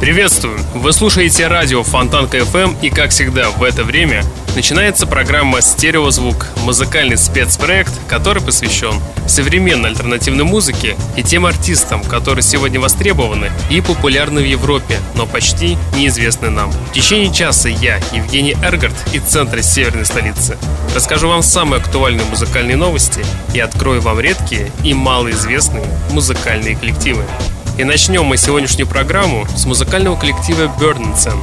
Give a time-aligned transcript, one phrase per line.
[0.00, 0.58] Приветствую!
[0.72, 4.24] Вы слушаете радио Фонтанка FM и, как всегда, в это время
[4.56, 8.94] начинается программа «Стереозвук»— музыкальный спецпроект, который посвящен
[9.28, 15.76] современной альтернативной музыке и тем артистам, которые сегодня востребованы и популярны в Европе, но почти
[15.94, 16.72] неизвестны нам.
[16.72, 20.56] В течение часа я, Евгений Эргард, из центра северной столицы,
[20.94, 23.22] расскажу вам самые актуальные музыкальные новости
[23.52, 27.22] и открою вам редкие и малоизвестные музыкальные коллективы.
[27.80, 31.38] И начнем мы сегодняшнюю программу с музыкального коллектива Burdenson.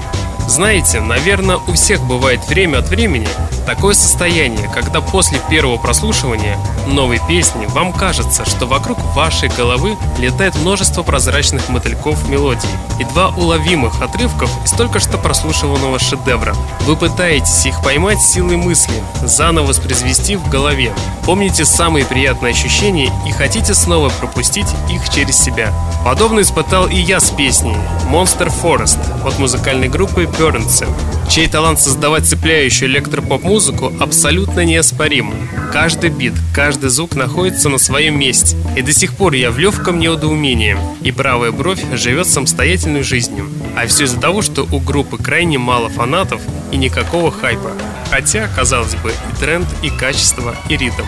[0.47, 3.27] Знаете, наверное, у всех бывает время от времени
[3.65, 10.55] такое состояние, когда после первого прослушивания новой песни вам кажется, что вокруг вашей головы летает
[10.55, 16.55] множество прозрачных мотыльков мелодий и два уловимых отрывков из только что прослушиванного шедевра.
[16.85, 20.93] Вы пытаетесь их поймать силой мысли, заново воспроизвести в голове.
[21.25, 25.73] Помните самые приятные ощущения и хотите снова пропустить их через себя.
[26.05, 27.75] Подобно испытал и я с песней
[28.09, 30.85] Monster Forest от музыкальной группы Burns,
[31.31, 35.33] чей талант создавать цепляющую электропоп-музыку абсолютно неоспорим.
[35.73, 39.99] Каждый бит, каждый звук находится на своем месте, и до сих пор я в легком
[39.99, 43.49] недоумении, и правая бровь живет самостоятельной жизнью.
[43.75, 46.41] А все из-за того, что у группы крайне мало фанатов
[46.71, 47.71] и никакого хайпа.
[48.11, 51.05] Хотя, казалось бы, и тренд, и качество, и ритм.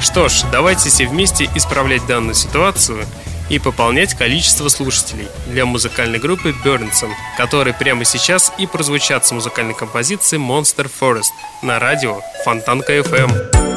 [0.00, 3.06] Что ж, давайте все вместе исправлять данную ситуацию–
[3.50, 9.74] и пополнять количество слушателей для музыкальной группы Burnson, которые прямо сейчас и прозвучат с музыкальной
[9.74, 11.30] композицией Monster Forest
[11.62, 13.71] на радио Фонтанка FM.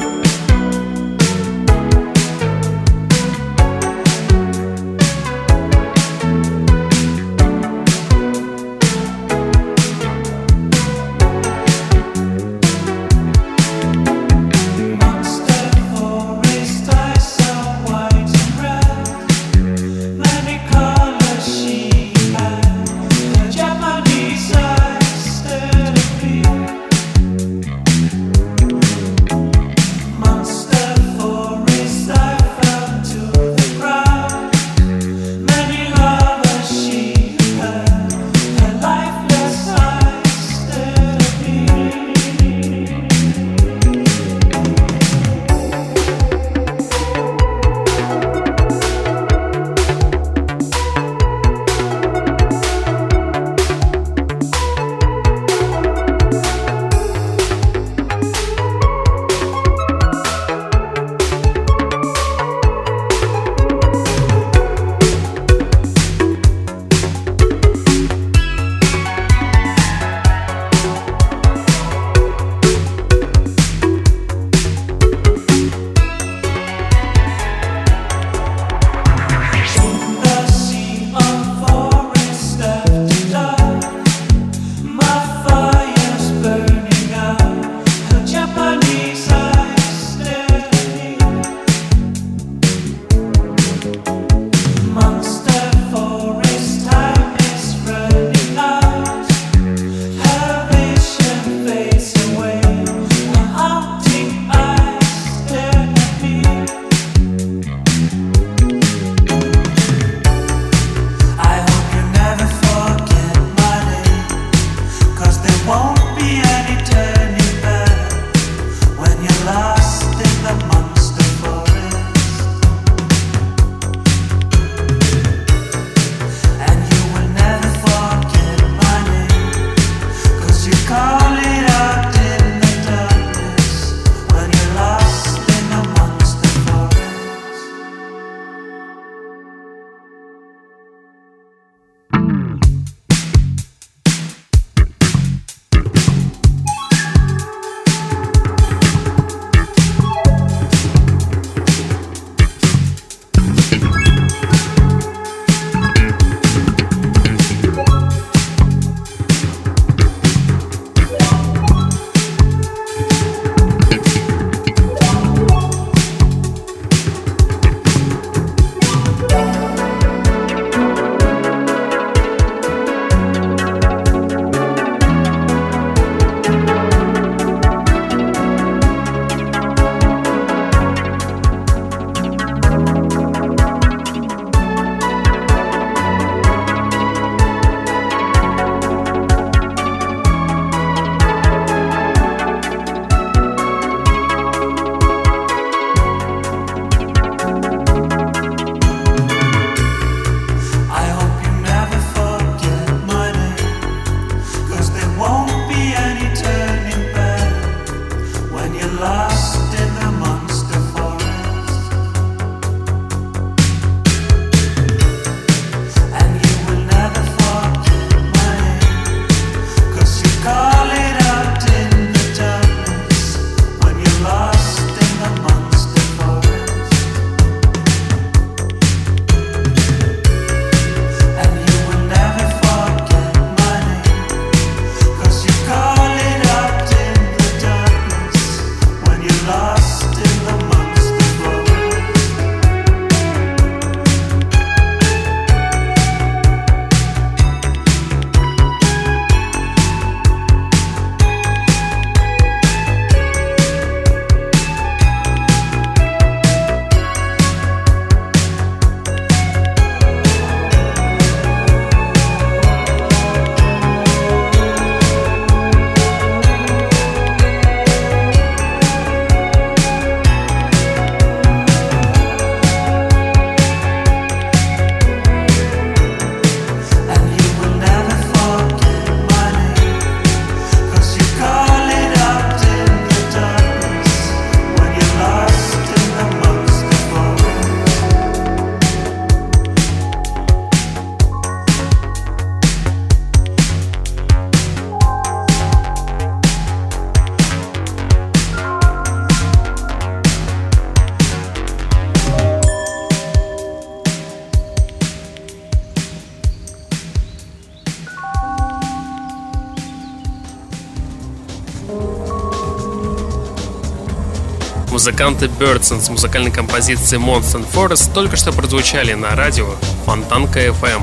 [315.06, 319.68] Музыканты Birdson с музыкальной композицией Monster Forest только что прозвучали на радио
[320.04, 321.00] Фонтанка FM.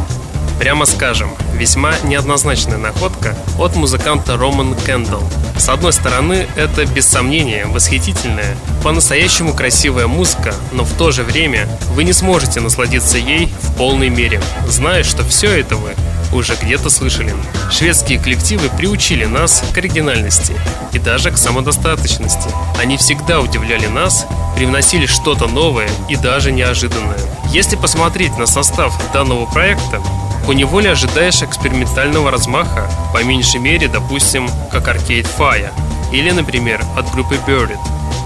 [0.60, 5.24] Прямо скажем, весьма неоднозначная находка от музыканта Роман Кендалл.
[5.58, 11.70] С одной стороны, это без сомнения восхитительная, по-настоящему красивая музыка, но в то же время
[11.94, 15.92] вы не сможете насладиться ей в полной мере, зная, что все это вы
[16.34, 17.34] уже где-то слышали.
[17.72, 20.56] Шведские коллективы приучили нас к оригинальности
[20.92, 22.50] и даже к самодостаточности.
[22.80, 24.26] Они всегда удивляли нас,
[24.56, 27.20] привносили что-то новое и даже неожиданное.
[27.52, 30.02] Если посмотреть на состав данного проекта,
[30.46, 35.72] поневоле ожидаешь экспериментального размаха, по меньшей мере, допустим, как Arcade Fire,
[36.12, 37.80] или, например, от группы Buried.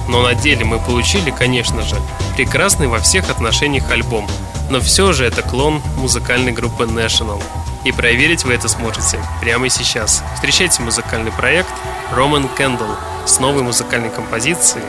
[0.07, 1.95] Но на деле мы получили, конечно же,
[2.35, 4.27] прекрасный во всех отношениях альбом,
[4.69, 7.41] но все же это клон музыкальной группы National.
[7.87, 10.21] И проверить вы это сможете прямо сейчас.
[10.35, 11.71] Встречайте музыкальный проект
[12.11, 14.83] Roman Candle с новой музыкальной композицией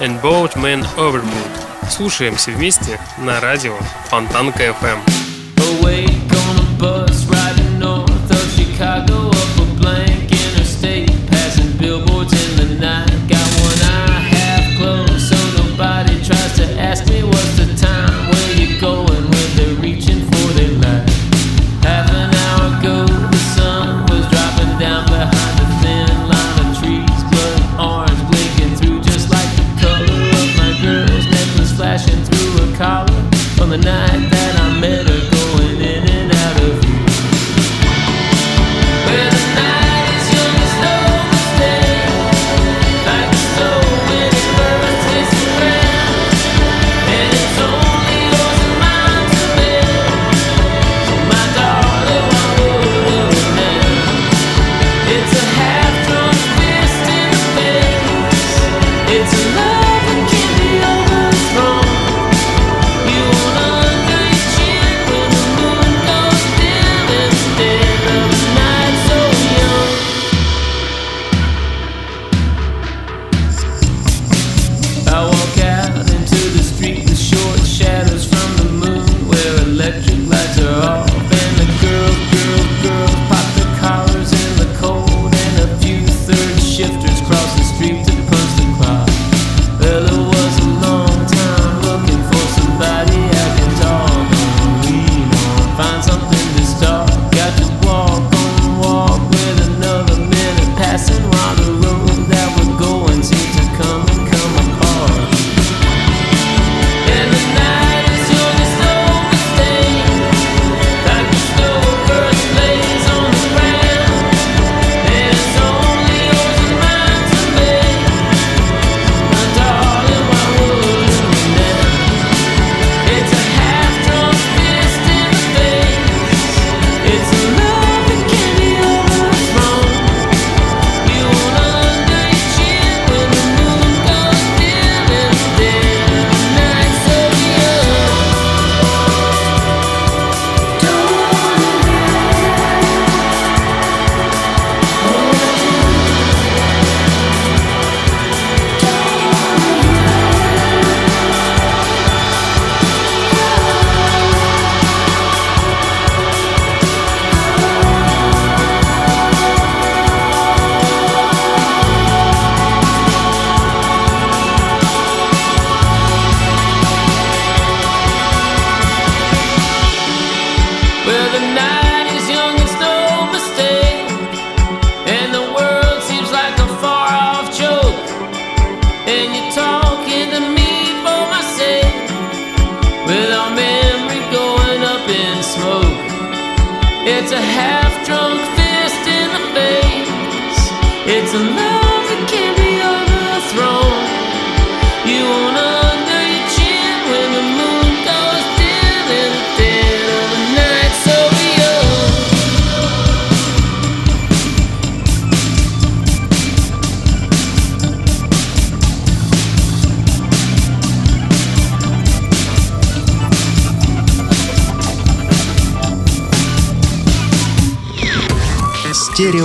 [0.00, 1.90] And Boat Man Overboard.
[1.90, 3.74] Слушаемся вместе на радио
[4.10, 5.21] Фонтанка FM.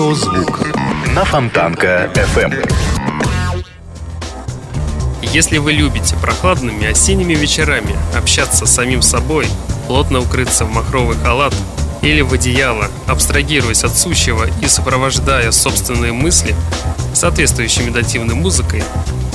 [0.08, 0.62] Стереозвук
[1.14, 2.72] на Фонтанка FM.
[5.22, 9.48] Если вы любите прохладными осенними вечерами общаться с самим собой,
[9.88, 11.54] плотно укрыться в махровый халат
[12.02, 16.56] или в одеяло, абстрагируясь от сущего и сопровождая собственные мысли
[17.14, 18.84] соответствующей медитативной музыкой,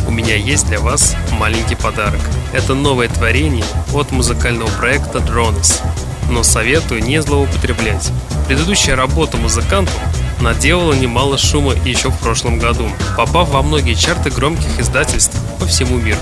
[0.08, 2.20] у меня есть для вас маленький подарок.
[2.54, 5.82] Это новое творение от музыкального проекта Drones,
[6.30, 8.10] но советую не злоупотреблять.
[8.48, 9.94] Предыдущая работа музыкантов
[10.42, 15.96] наделала немало шума еще в прошлом году, попав во многие чарты громких издательств по всему
[15.98, 16.20] миру.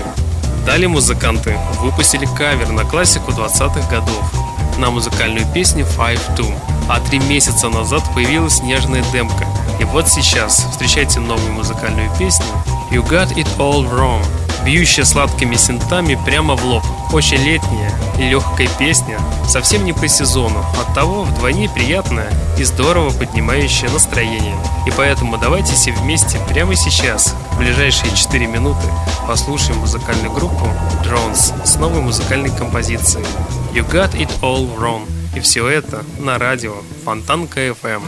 [0.65, 4.33] Далее музыканты выпустили кавер на классику 20-х годов
[4.77, 6.53] на музыкальную песню Five Two,
[6.87, 9.45] а три месяца назад появилась нежная демка.
[9.79, 12.45] И вот сейчас встречайте новую музыкальную песню
[12.91, 14.23] You Got It All Wrong
[14.65, 16.83] бьющая сладкими синтами прямо в лоб.
[17.11, 23.89] Очень летняя и легкая песня, совсем не по сезону, оттого вдвойне приятная и здорово поднимающая
[23.89, 24.55] настроение.
[24.87, 28.87] И поэтому давайте все вместе прямо сейчас, в ближайшие 4 минуты,
[29.27, 30.65] послушаем музыкальную группу
[31.03, 33.25] Drones с новой музыкальной композицией
[33.73, 35.07] You Got It All Wrong.
[35.35, 36.73] И все это на радио
[37.05, 38.01] Фонтанка FM.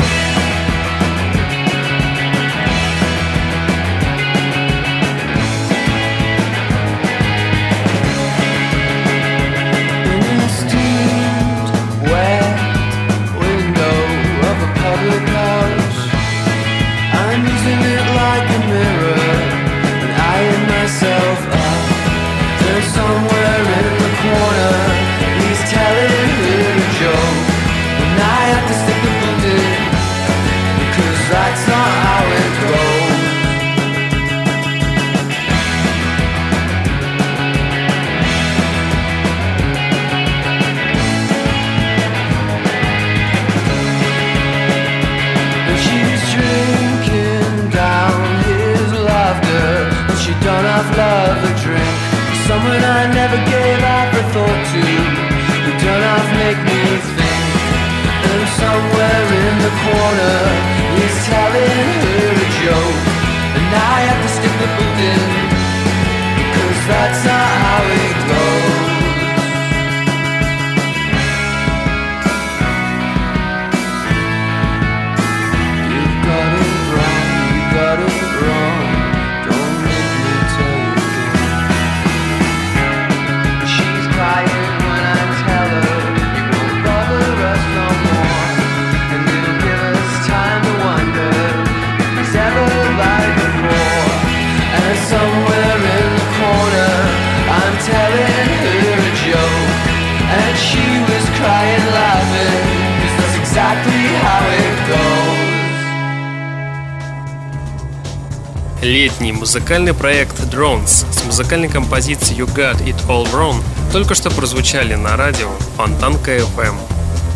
[109.64, 115.16] Музыкальный проект Drones с музыкальной композицией You Got It All Wrong только что прозвучали на
[115.16, 116.76] радио Фонтанка FM.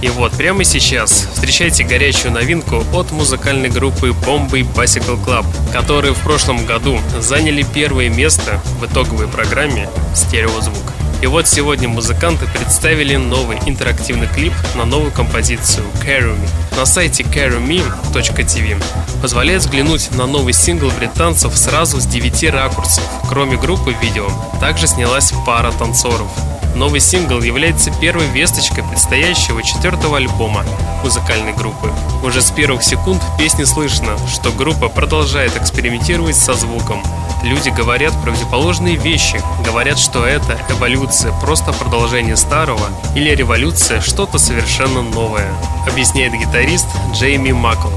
[0.01, 6.19] И вот прямо сейчас встречайте горячую новинку от музыкальной группы Bombay Bicycle Club, которые в
[6.19, 10.84] прошлом году заняли первое место в итоговой программе «Стереозвук».
[11.22, 16.77] И вот сегодня музыканты представили новый интерактивный клип на новую композицию Carry Me.
[16.77, 18.84] На сайте carryme.tv
[19.21, 23.03] позволяет взглянуть на новый сингл британцев сразу с 9 ракурсов.
[23.29, 24.27] Кроме группы видео,
[24.59, 26.29] также снялась пара танцоров.
[26.75, 30.63] Новый сингл является первой весточкой предстоящего четвертого альбома
[31.03, 31.91] музыкальной группы.
[32.24, 37.01] Уже с первых секунд в песне слышно, что группа продолжает экспериментировать со звуком.
[37.43, 45.01] Люди говорят противоположные вещи, говорят, что это эволюция, просто продолжение старого, или революция, что-то совершенно
[45.01, 45.51] новое,
[45.89, 47.91] объясняет гитарист Джейми Макл.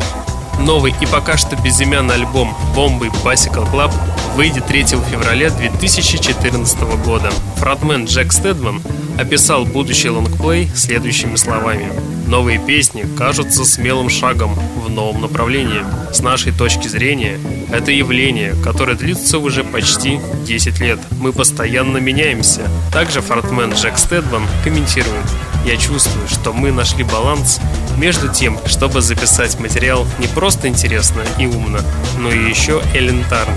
[0.60, 3.92] Новый и пока что безымянный альбом «Бомбы Bicycle Club»
[4.36, 7.30] выйдет 3 февраля 2014 года.
[7.56, 8.82] Фронтмен Джек Стедман
[9.18, 11.90] описал будущий лонгплей следующими словами.
[12.26, 15.82] Новые песни кажутся смелым шагом в новом направлении.
[16.12, 17.40] С нашей точки зрения,
[17.72, 20.98] это явление, которое длится уже почти 10 лет.
[21.20, 22.62] Мы постоянно меняемся.
[22.92, 25.26] Также фронтмен Джек Стедман комментирует.
[25.64, 27.60] Я чувствую, что мы нашли баланс
[27.96, 31.80] между тем, чтобы записать материал не просто интересно и умно,
[32.18, 33.56] но и еще элементарно.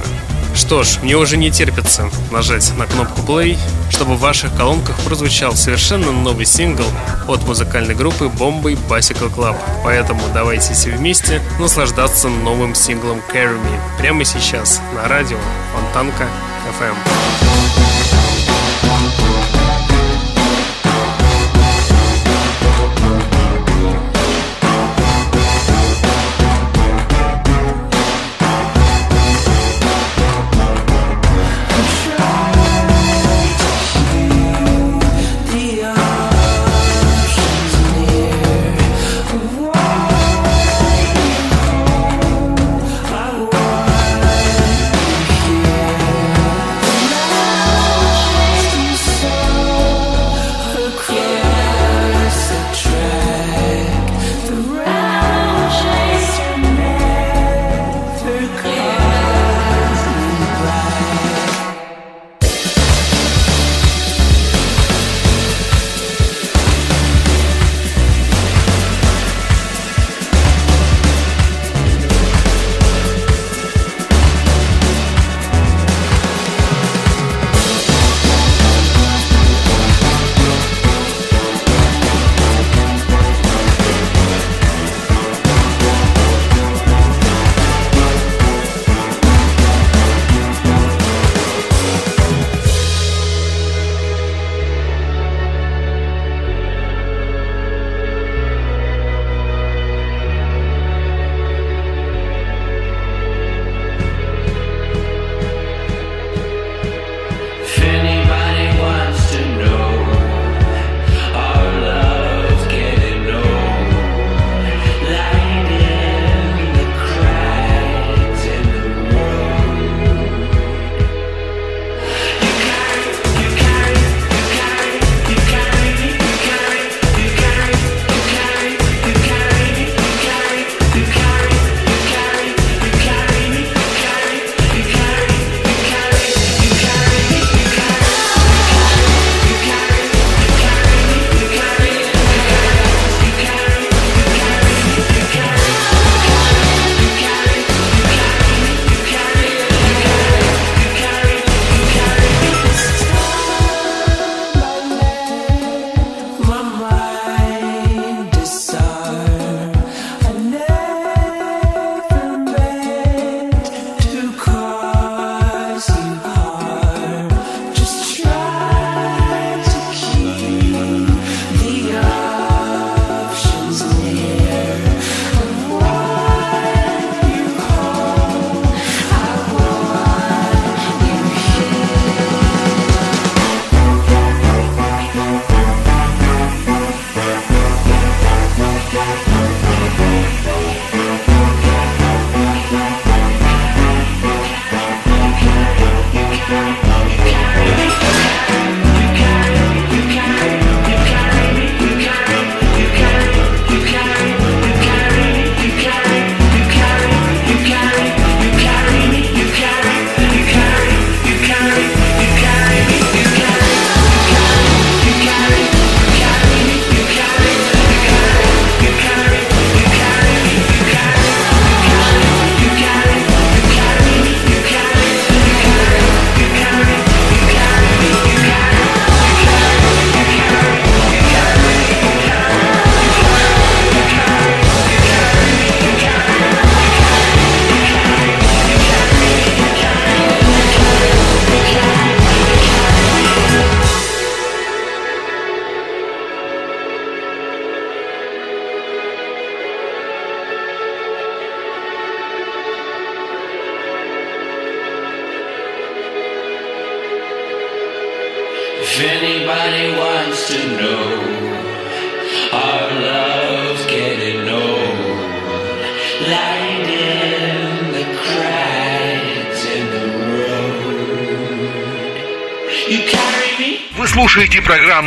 [0.55, 3.57] Что ж, мне уже не терпится нажать на кнопку play,
[3.89, 6.85] чтобы в ваших колонках прозвучал совершенно новый сингл
[7.27, 9.55] от музыкальной группы Bombay Bicycle Club.
[9.83, 15.37] Поэтому давайте все вместе наслаждаться новым синглом Carry Me прямо сейчас на радио
[15.73, 16.27] Фонтанка
[16.79, 17.32] FM.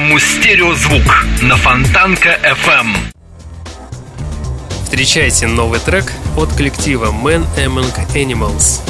[0.06, 2.94] Программу «Стереозвук» на Фонтанка FM.
[4.84, 8.80] Встречайте новый трек от коллектива Man Among Animals.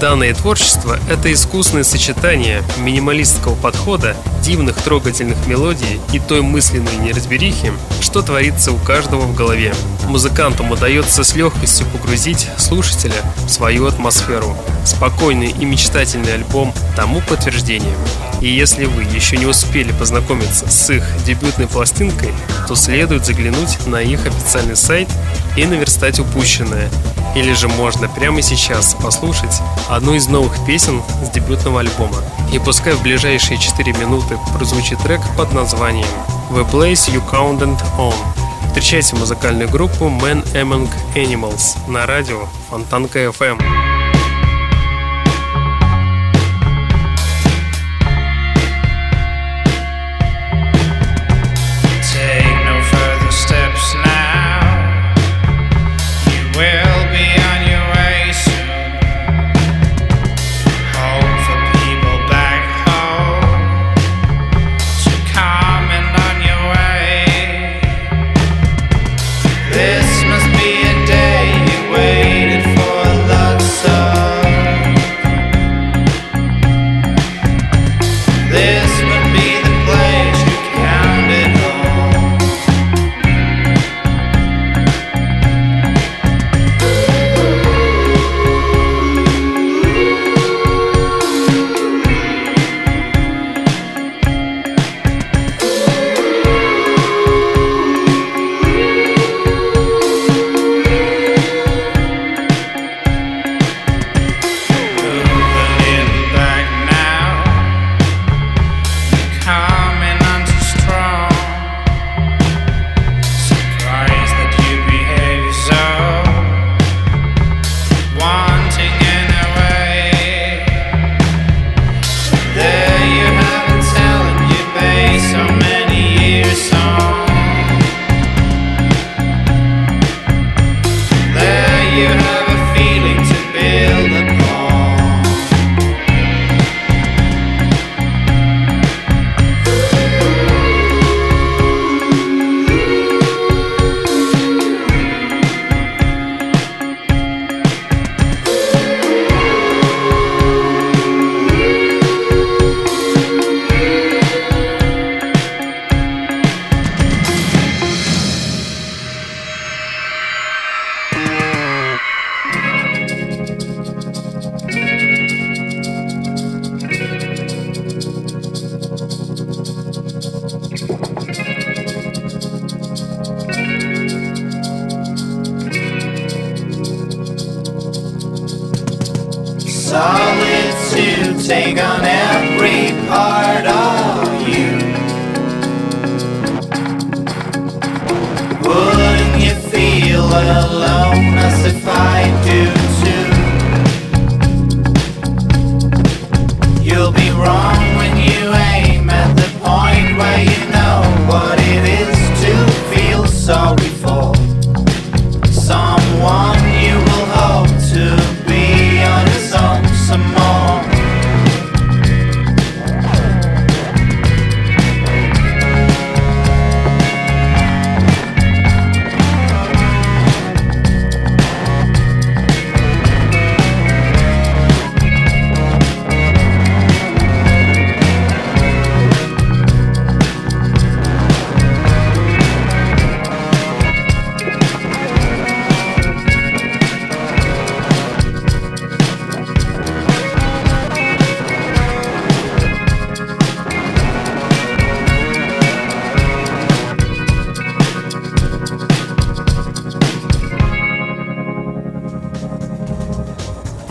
[0.00, 8.20] Данное творчество— это искусное сочетание минималистского подхода, дивных трогательных мелодий и той мысленной неразберихи, что
[8.20, 9.74] творится у каждого в голове.
[10.08, 14.56] Музыкантам удается с легкостью погрузить слушателя в свою атмосферу.
[14.86, 17.92] Спокойный и мечтательный альбом тому подтверждение.
[18.40, 22.30] И если вы еще не успели познакомиться с их дебютной пластинкой,
[22.68, 25.08] то следует заглянуть на их официальный сайт
[25.56, 26.88] и наверстать упущенное.
[27.34, 32.18] Или же можно прямо сейчас послушать одну из новых песен с дебютного альбома.
[32.52, 36.06] И пускай в ближайшие 4 минуты прозвучит трек под названием
[36.50, 38.14] The Place You Counted On.
[38.68, 43.95] Встречайте музыкальную группу Man Among Animals на радио Фонтанка FM.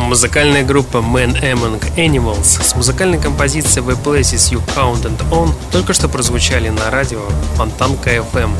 [0.05, 6.07] Музыкальная группа Man Among Animals с музыкальной композицией The Places You Counted On только что
[6.07, 7.21] прозвучали на радио
[7.55, 8.51] Фонтанка FM.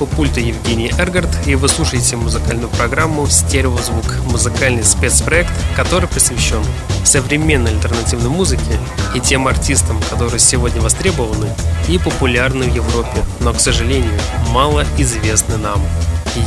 [0.00, 6.64] у пульта Евгений Эргард, и вы слушаете музыкальную программу «Стереозвук»— музыкальный спецпроект, который посвящен
[7.04, 8.80] современной альтернативной музыке
[9.14, 11.48] и тем артистам, которые сегодня востребованы
[11.88, 15.82] и популярны в Европе, но, к сожалению, мало известны нам.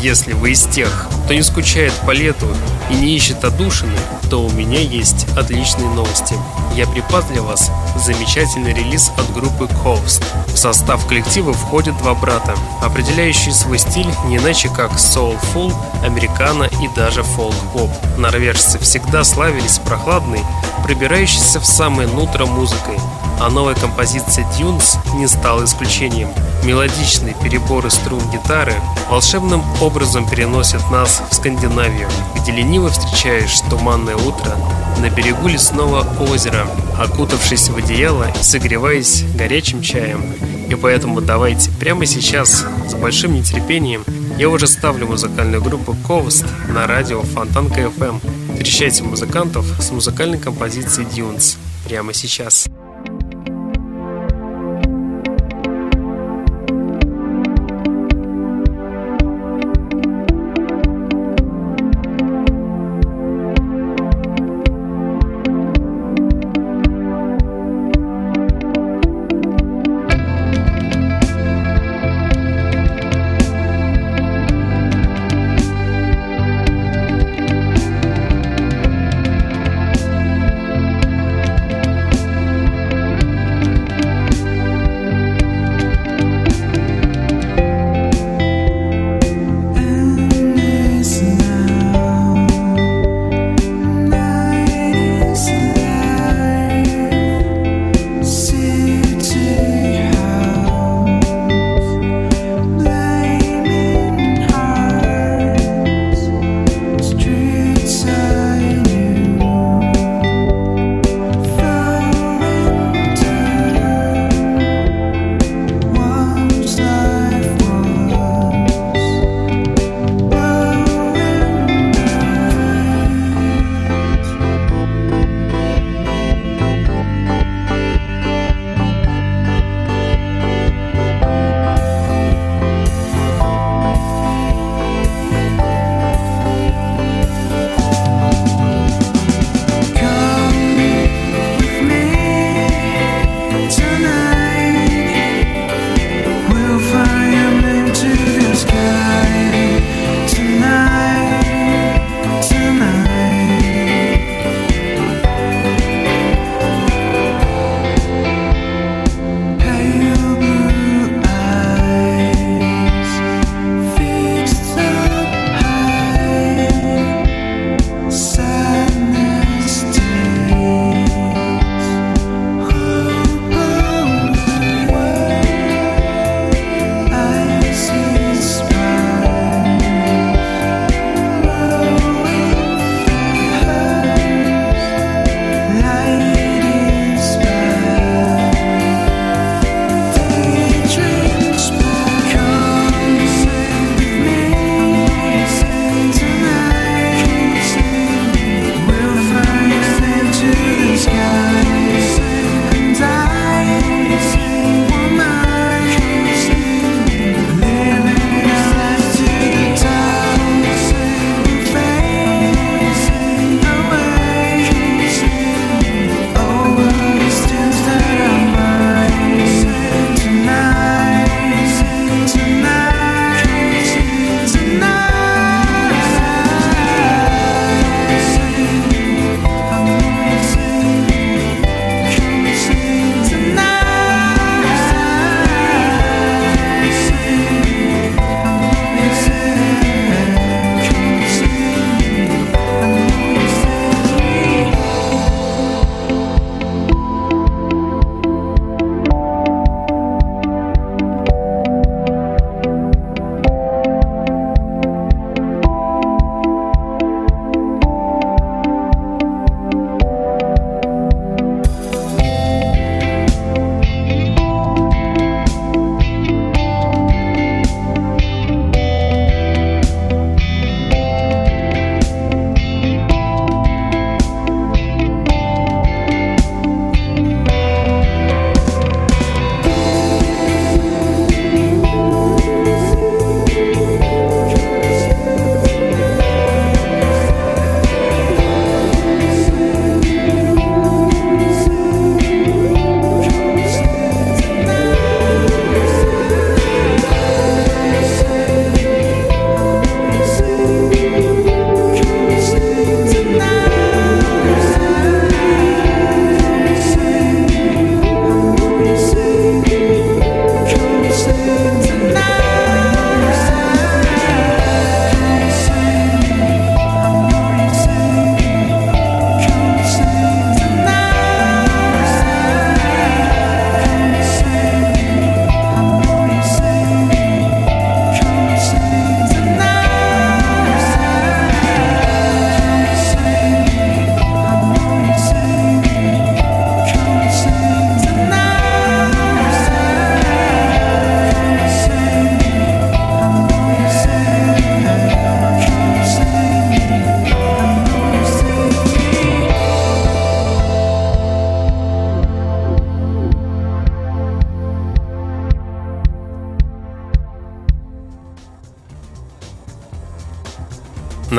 [0.01, 2.47] Если вы из тех, кто не скучает по лету
[2.89, 3.97] и не ищет отдушины,
[4.29, 6.35] то у меня есть отличные новости.
[6.75, 10.23] Я припас для вас замечательный релиз от группы Coast.
[10.47, 16.87] В состав коллектива входят два брата, определяющие свой стиль не иначе как soulful, американо и
[16.95, 17.89] даже фолк-поп.
[18.17, 20.41] Норвежцы всегда славились прохладной,
[20.83, 22.97] пробирающейся в самое нутро музыкой,
[23.39, 26.29] а новая композиция Dunes не стала исключением.
[26.63, 28.73] Мелодичные переборы струн гитары
[29.09, 34.55] волшебным образом переносят нас в Скандинавию, где лениво встречаешь туманное утро
[34.99, 36.65] на берегу лесного озера,
[36.97, 40.21] окутавшись в одеяло и согреваясь горячим чаем.
[40.69, 44.03] И поэтому давайте прямо сейчас, с большим нетерпением,
[44.37, 48.21] я уже ставлю музыкальную группу Coast на радио Фонтанка FM.
[48.53, 52.67] Встречайте музыкантов с музыкальной композицией Dunes прямо сейчас.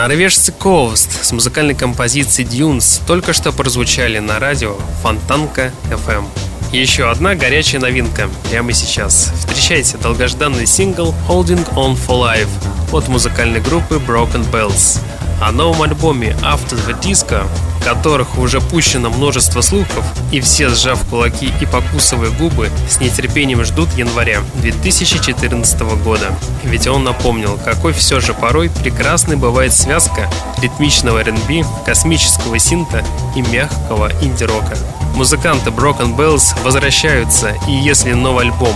[0.05, 6.27] Норвежцы Coast с музыкальной композицией Dunes только что прозвучали на радио Фонтанка FM.
[6.73, 9.33] Еще одна горячая новинка прямо сейчас.
[9.39, 12.51] Встречайте долгожданный сингл Holding On For Life
[12.93, 15.01] от музыкальной группы Broken Bells.
[15.41, 17.49] О новом альбоме After The Disco
[17.85, 23.89] которых уже пущено множество слухов, и все, сжав кулаки и покусывая губы, с нетерпением ждут
[23.97, 26.33] января 2014 года.
[26.65, 30.31] Ведь он напомнил, какой все же порой прекрасной бывает связка
[30.63, 33.05] ритмичного R&B, космического синта
[33.37, 34.77] и мягкого инди-рока.
[35.15, 38.75] Музыканты Broken Bells возвращаются, и если новый альбом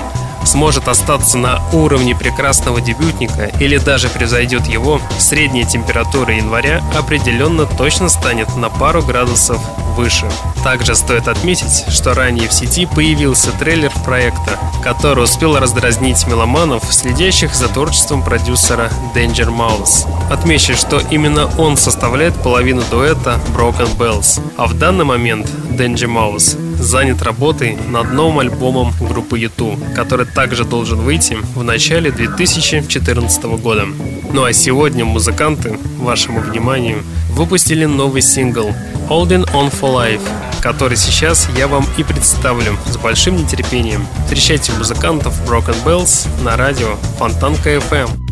[0.49, 8.09] сможет остаться на уровне прекрасного дебютника или даже превзойдет его, средняя температура января определенно точно
[8.09, 9.61] станет на пару градусов
[9.95, 10.27] выше.
[10.65, 17.55] Также стоит отметить, что ранее в сети появился трейлер проекта, который успел раздразнить меломанов, следящих
[17.55, 20.07] за творчеством продюсера Danger Mouse.
[20.31, 26.68] Отмечу, что именно он составляет половину дуэта Broken Bells, а в данный момент Danger Mouse
[26.79, 33.87] занят работой над новым альбомом группы U2, который также должен выйти в начале 2014 года.
[34.33, 38.71] Ну а сегодня музыканты, вашему вниманию, выпустили новый сингл
[39.09, 40.23] Holding On For Life,
[40.61, 44.07] который сейчас я вам и представлю с большим нетерпением.
[44.25, 48.28] Встречайте музыкантов Broken Bells на радио Фонтанка FM.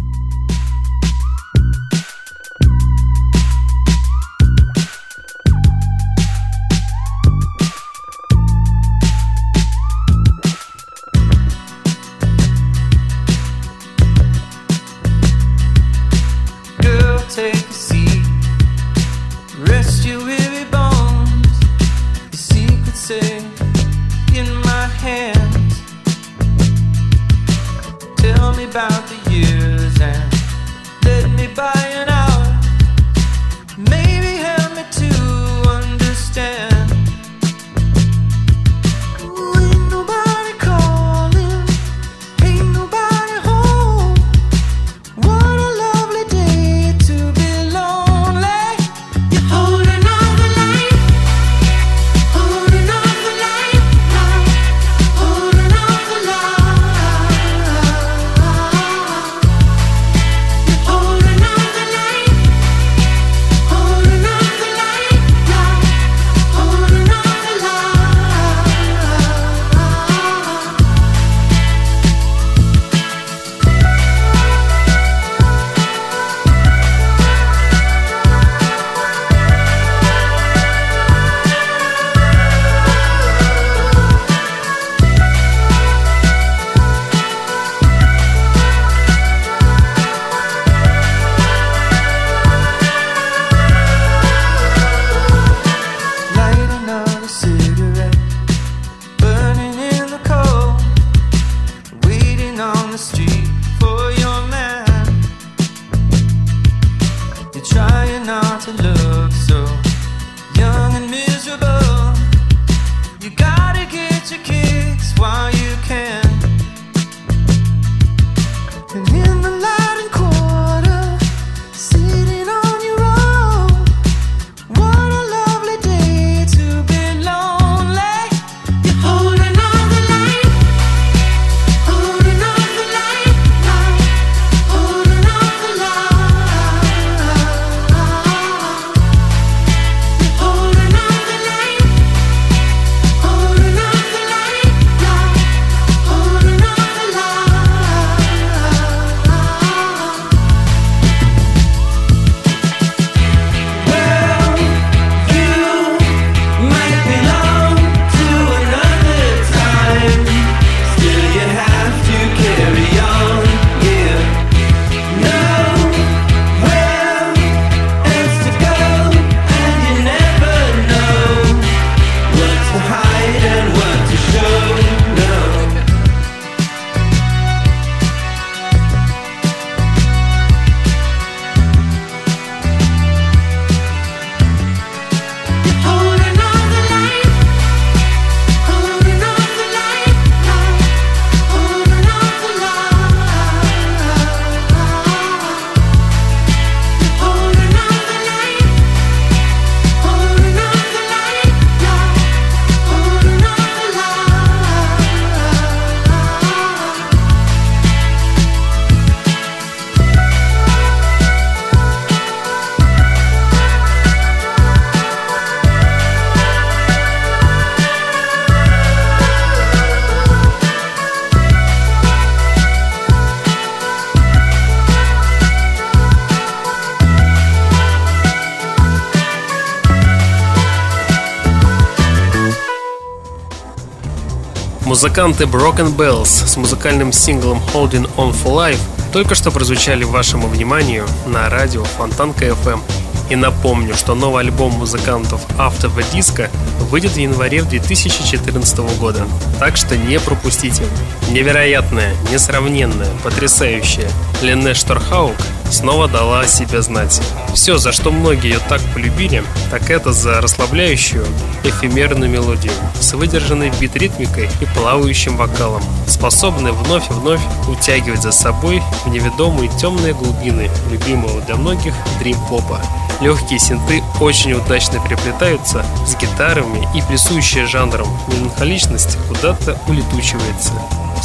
[234.87, 238.79] Музыканты Broken Bells с музыкальным синглом Holding On For Life
[239.13, 242.81] только что прозвучали вашему вниманию на радио Фонтанка FM.
[243.29, 246.49] И напомню, что новый альбом музыкантов After the Disco
[246.89, 249.27] выйдет в январе 2014 года,
[249.59, 250.85] так что не пропустите.
[251.31, 254.09] Невероятная, несравненная, потрясающая
[254.41, 255.35] Лене Шторхаук
[255.71, 257.21] снова дала о себе знать.
[257.55, 261.25] Все, за что многие ее так полюбили, так это за расслабляющую
[261.65, 268.83] эфемерную мелодию с выдержанной бит-ритмикой и плавающим вокалом, способной вновь и вновь утягивать за собой
[269.05, 272.81] в неведомые темные глубины любимого для многих дрим-попа.
[273.21, 280.73] Легкие синты очень удачно переплетаются с гитарами и плесующая жанром меланхоличность куда-то улетучивается.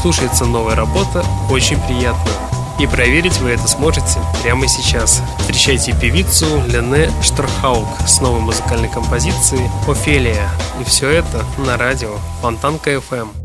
[0.02, 2.32] Слушается новая работа, очень приятно.
[2.82, 5.22] И проверить вы это сможете прямо сейчас.
[5.38, 10.50] Встречайте певицу Лене Шторхаук с новой музыкальной композицией «Офелия».
[10.80, 13.41] И все это на радио Фонтанка FM.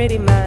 [0.00, 0.39] pretty much.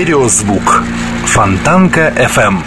[0.00, 0.82] Стереозвук.
[1.26, 2.64] Фонтанка FM.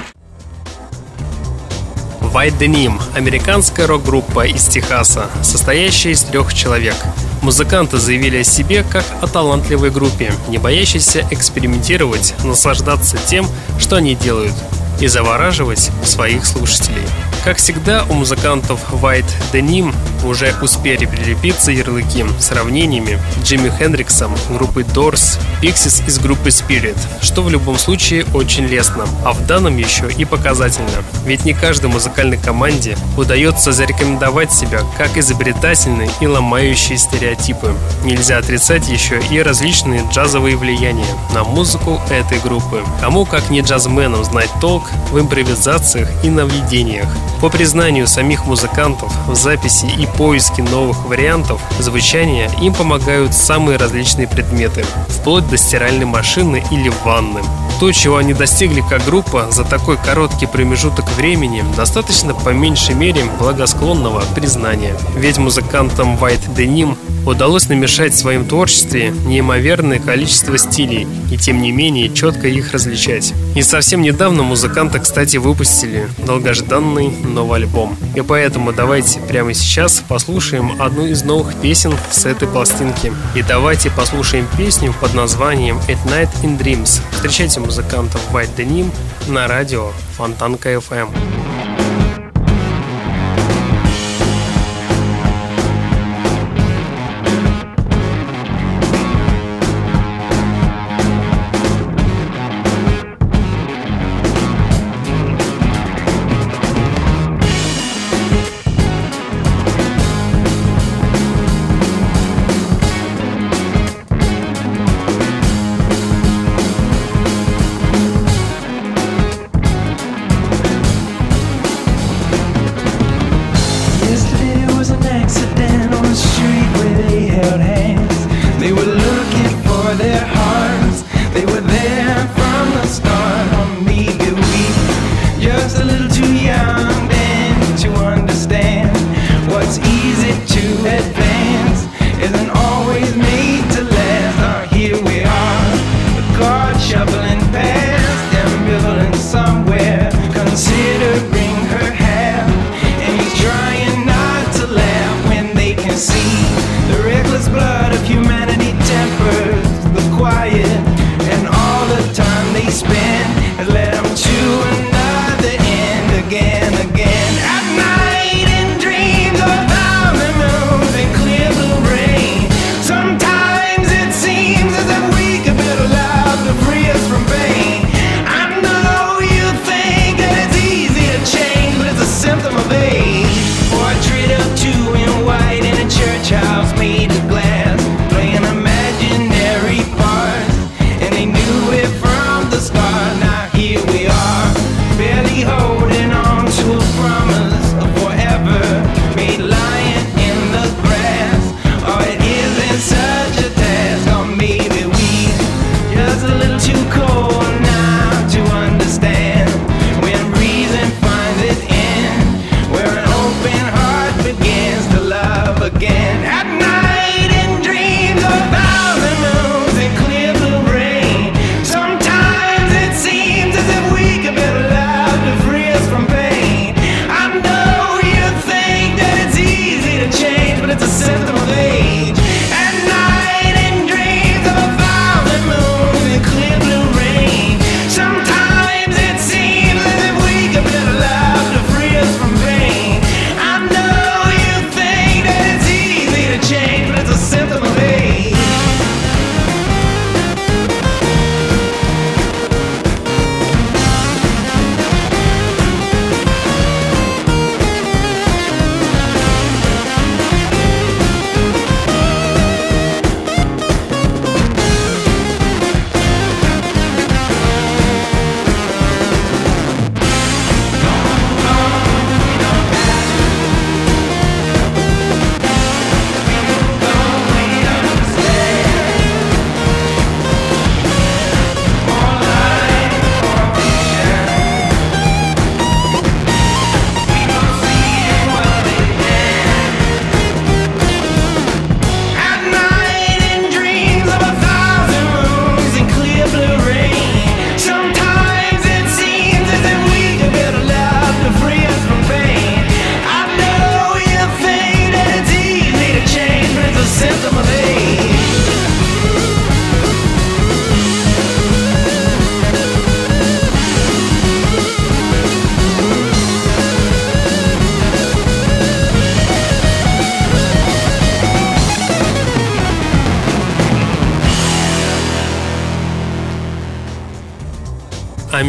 [2.31, 6.93] White Denim– американская рок-группа из Техаса, состоящая из трех человек.
[7.41, 13.47] Музыканты заявили о себе как о талантливой группе, не боящейся экспериментировать, наслаждаться тем,
[13.79, 14.53] что они делают,
[15.01, 17.01] и завораживать своих слушателей.
[17.43, 19.91] Как всегда, у музыкантов White Denim
[20.23, 27.49] уже успели прилепиться ярлыки сравнениями Джимми Хендриксом группы Doors, Pixies из группы Spirit, что в
[27.49, 31.03] любом случае очень лестно, а в данном еще и показательно.
[31.25, 37.73] Ведь не каждой музыкальной команде удается зарекомендовать себя как изобретательные и ломающие стереотипы.
[38.03, 42.83] Нельзя отрицать еще и различные джазовые влияния на музыку этой группы.
[43.01, 47.07] Кому как не джазменам знать толк в импровизациях и наведениях.
[47.41, 54.27] По признанию самих музыкантов, в записи и поиске новых вариантов звучания им помогают самые различные
[54.27, 57.41] предметы, вплоть до стиральной машины или ванны.
[57.79, 63.23] То, чего они достигли как группа за такой короткий промежуток времени, достаточно по меньшей мере
[63.39, 64.95] благосклонного признания.
[65.17, 66.95] Ведь музыкантам White Denim
[67.25, 73.33] удалось намешать в своем творчестве неимоверное количество стилей и тем не менее четко их различать.
[73.55, 77.95] И совсем недавно музыканты, кстати, выпустили долгожданный новый альбом.
[78.15, 83.13] И поэтому давайте прямо сейчас послушаем одну из новых песен с этой пластинки.
[83.35, 87.01] И давайте послушаем песню под названием At Night in Dreams.
[87.11, 88.91] Встречайте музыкантов White Denim
[89.27, 91.42] на радио Фонтанка FM.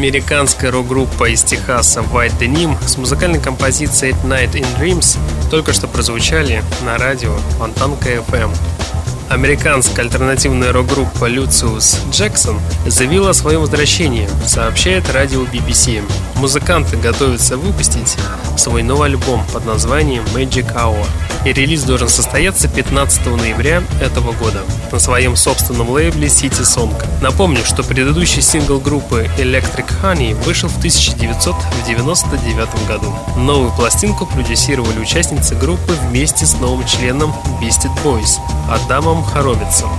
[0.05, 5.17] Американская рок-группа из Техаса White Denim с музыкальной композицией Night in Dreams
[5.51, 8.55] только что прозвучали на радио Фонтанка FM.
[9.31, 16.03] Американская альтернативная рок-группа Lucius Jackson заявила о своем возвращении, сообщает радио BBC.
[16.37, 18.19] Музыканты готовятся выпустить
[18.59, 21.07] свой новый альбом под названием Magic Hour.
[21.45, 26.91] И релиз должен состояться 15 ноября этого года на своем собственном лейбле City Song.
[27.21, 33.13] Напомню, что предыдущий сингл группы Electric Honey вышел в 1999 году.
[33.37, 38.39] Новую пластинку продюсировали участницы группы вместе с новым членом Beasted Boys
[38.71, 39.91] Адамом Хоровицем.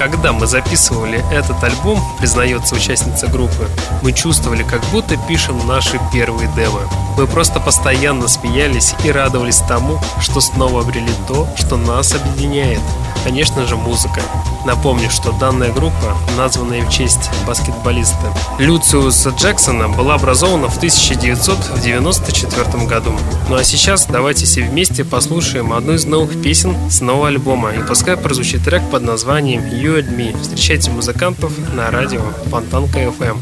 [0.00, 3.68] Когда мы записывали этот альбом, признается участница группы,
[4.00, 6.80] мы чувствовали, как будто пишем наши первые демо.
[7.18, 12.80] Мы просто постоянно смеялись и радовались тому, что снова обрели то, что нас объединяет.
[13.24, 14.22] Конечно же, музыка.
[14.64, 23.12] Напомню, что данная группа, названная в честь баскетболиста Люциуса Джексона, была образована в 1994 году.
[23.48, 27.72] Ну а сейчас давайте все вместе послушаем одну из новых песен с нового альбома.
[27.72, 30.40] И пускай прозвучит трек под названием You Me.
[30.40, 33.38] Встречайте музыкантов на радио Фонтанка FM.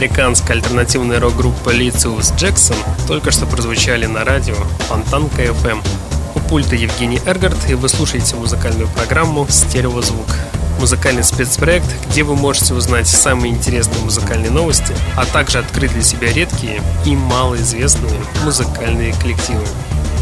[0.00, 4.54] Американская альтернативная рок-группа Лициус Джексон только что прозвучали на радио
[4.88, 5.86] Фонтанка FM.
[6.34, 10.38] У пульта Евгений Эргард, и вы слушаете музыкальную программу «Стереозвук».
[10.78, 16.32] Музыкальный спецпроект, где вы можете узнать самые интересные музыкальные новости, а также открыть для себя
[16.32, 19.66] редкие и малоизвестные музыкальные коллективы.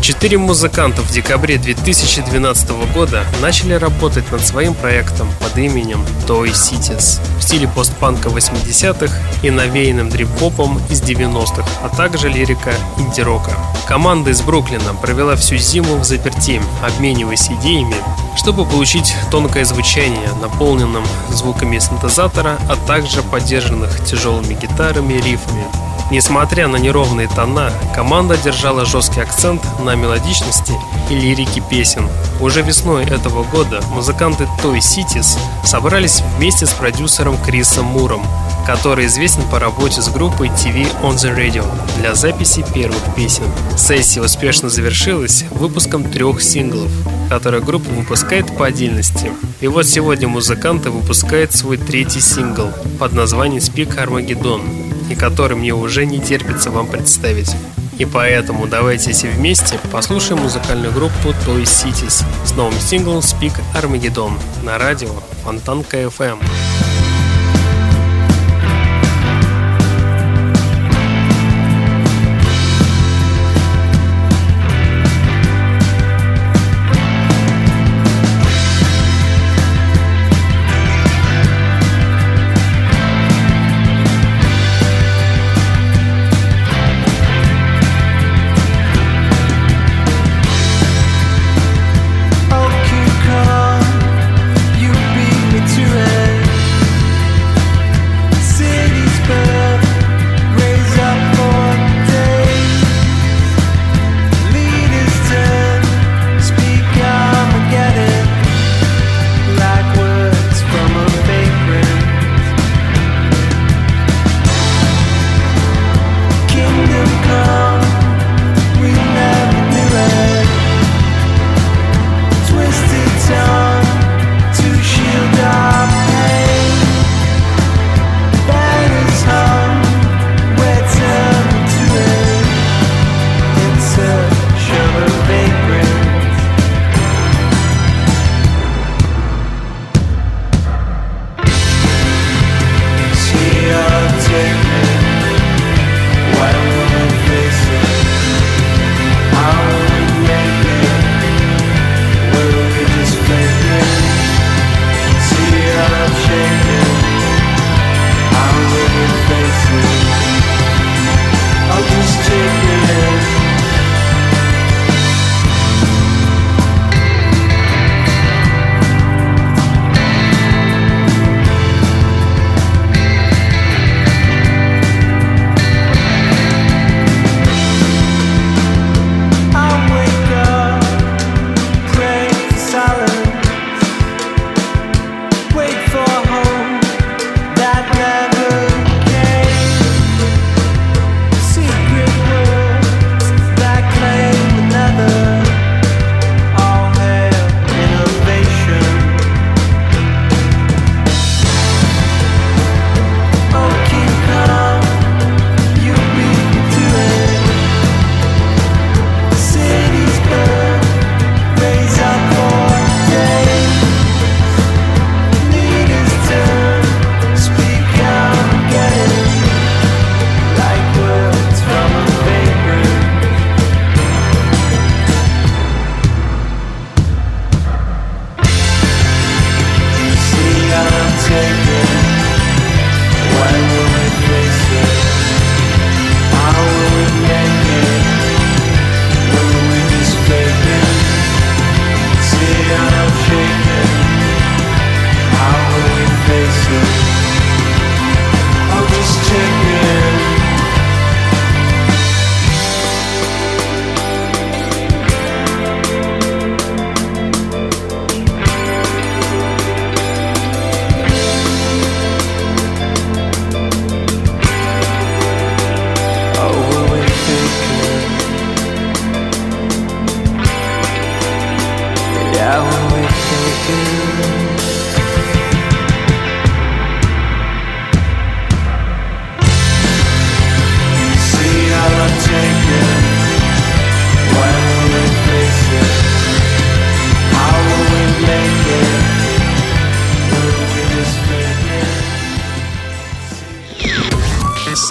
[0.00, 7.20] Четыре музыканта в декабре 2012 года начали работать над своим проектом под именем Toy Cities
[7.38, 13.52] в стиле постпанка 80-х и навеянным дрип-попом из 90-х, а также лирика инди-рока.
[13.86, 17.96] Команда из Бруклина провела всю зиму в заперти, обмениваясь идеями,
[18.36, 25.87] чтобы получить тонкое звучание, наполненным звуками синтезатора, а также поддержанных тяжелыми гитарами и рифами.
[26.10, 30.72] Несмотря на неровные тона, команда держала жесткий акцент на мелодичности
[31.10, 32.08] и лирике песен.
[32.40, 38.22] Уже весной этого года музыканты Toy Cities собрались вместе с продюсером Крисом Муром,
[38.66, 41.66] который известен по работе с группой TV on the Radio
[41.98, 43.44] для записи первых песен.
[43.76, 46.90] Сессия успешно завершилась выпуском трех синглов,
[47.28, 49.30] которые группа выпускает по отдельности.
[49.60, 55.74] И вот сегодня музыканты выпускают свой третий сингл под названием Speak Armageddon и который мне
[55.74, 57.54] уже не терпится вам представить.
[57.98, 64.32] И поэтому давайте все вместе послушаем музыкальную группу Toy Cities с новым синглом Speak Armageddon
[64.62, 65.10] на радио
[65.44, 66.38] Фонтанка FM.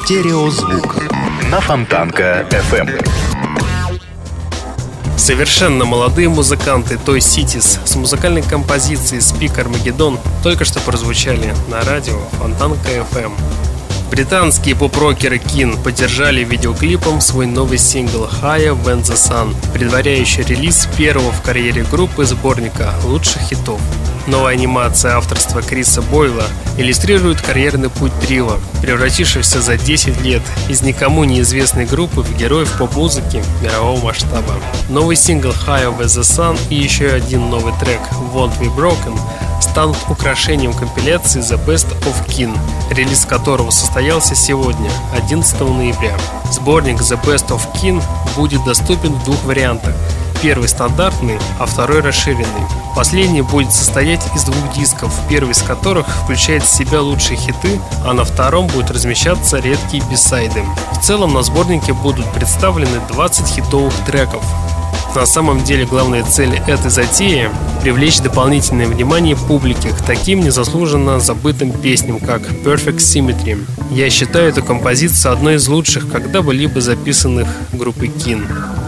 [0.07, 1.03] Стереозвук
[1.51, 3.05] на Фонтанка FM.
[5.17, 12.17] Совершенно молодые музыканты Toy Cities с музыкальной композицией Speak Armageddon только что прозвучали на радио
[12.39, 13.33] Фонтанка FM.
[14.09, 21.33] Британские поп-рокеры Кин поддержали видеоклипом свой новый сингл Higher Than The Sun, предваряющий релиз первого
[21.33, 23.81] в карьере группы сборника лучших хитов.
[24.27, 26.43] Новая анимация авторства Криса Бойла
[26.77, 33.41] иллюстрирует карьерный путь Трила, превратившегося за 10 лет из никому неизвестной группы в героев поп-музыки
[33.61, 34.55] мирового масштаба.
[34.89, 38.01] Новый сингл High Over the Sun и еще один новый трек
[38.33, 39.17] Won't Be Broken
[39.61, 42.53] станут украшением компиляции The Best of Kin,
[42.91, 46.17] релиз которого состоялся сегодня, 11 ноября.
[46.51, 48.03] Сборник The Best of Kin
[48.35, 49.95] будет доступен в двух вариантах–
[50.41, 52.45] Первый стандартный, а второй расширенный.
[52.95, 58.13] Последний будет состоять из двух дисков, первый из которых включает в себя лучшие хиты, а
[58.13, 60.63] на втором будут размещаться редкие бисайды.
[60.93, 64.43] В целом на сборнике будут представлены 20 хитовых треков,
[65.17, 67.49] на самом деле главная цель этой затеи–
[67.81, 73.57] привлечь дополнительное внимание публики к таким незаслуженно забытым песням, как Perfect Symmetry.
[73.89, 78.45] Я считаю эту композицию одной из лучших когда-либо записанных группой Kin.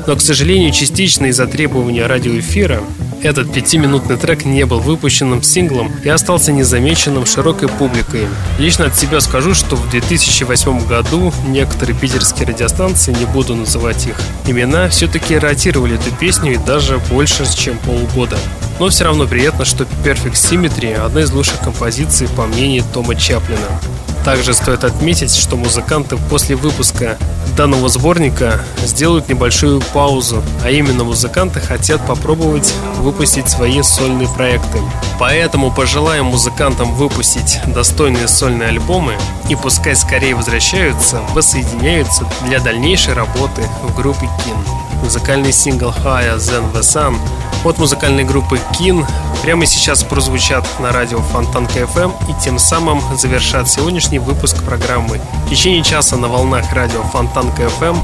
[0.09, 2.81] Но, к сожалению, частично из-за требования радиоэфира
[3.21, 8.21] этот пятиминутный трек не был выпущенным синглом и остался незамеченным широкой публикой.
[8.57, 14.19] Лично от себя скажу, что в 2008 году некоторые питерские радиостанции, не буду называть их
[14.47, 18.39] имена, все-таки ротировали эту песню и даже больше, чем полгода.
[18.79, 23.79] Но все равно приятно, что Perfect Symmetry– одна из лучших композиций по мнению Тома Чаплина.
[24.29, 27.17] Также стоит отметить, что музыканты после выпуска
[27.57, 34.77] данного сборника сделают небольшую паузу, а именно музыканты хотят попробовать выпустить свои сольные проекты.
[35.17, 39.15] Поэтому пожелаем музыкантам выпустить достойные сольные альбомы
[39.49, 44.88] и пускай скорее возвращаются, воссоединяются для дальнейшей работы в группе Keane.
[45.03, 47.17] Музыкальный сингл Higher Than The Sun
[47.65, 49.05] от музыкальной группы Keane
[49.43, 55.19] прямо сейчас прозвучат на радио Фонтанка FM и тем самым завершат сегодняшний выпуск программы.
[55.45, 57.97] В течение часа на волнах радио Фонтанка FM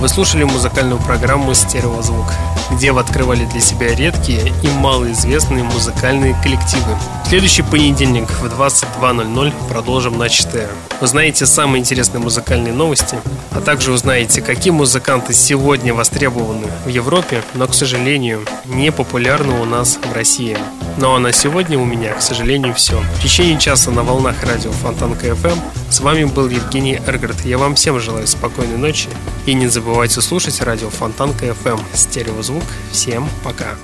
[0.00, 2.24] вы слушали музыкальную программу «Стереозвук»,
[2.70, 6.96] где вы открывали для себя редкие и малоизвестные музыкальные коллективы.
[7.24, 10.68] В следующий понедельник в 22.00 продолжим начатое.
[11.02, 13.18] Узнаете самые интересные музыкальные новости,
[13.50, 19.66] а также узнаете, какие музыканты сегодня востребованы в Европе, но, к сожалению, не популярны у
[19.66, 20.56] нас в России.
[20.96, 23.00] Ну а на сегодня у меня, к сожалению, все.
[23.18, 27.44] В течение часа на волнах радио Фонтанка FM с вами был Евгений Эргард.
[27.44, 29.08] Я вам всем желаю спокойной ночи
[29.46, 29.89] и не забывайте
[30.22, 31.78] слушать радио Фонтан КФМ.
[31.92, 32.62] Стереозвук.
[32.92, 33.76] Всем пока.